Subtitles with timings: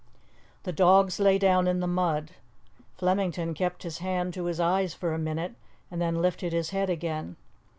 [0.63, 2.31] The dogs lay down in the mud.
[2.97, 5.53] Flemington kept his hand to his eyes for a minute,
[5.91, 7.35] and then lifted his head again.